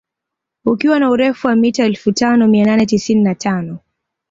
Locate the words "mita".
1.55-1.83